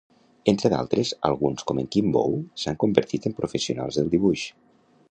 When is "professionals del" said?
3.43-4.13